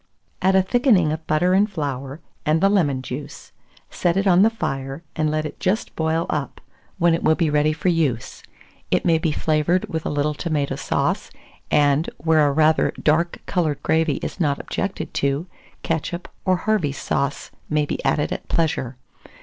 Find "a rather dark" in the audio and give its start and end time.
12.47-13.43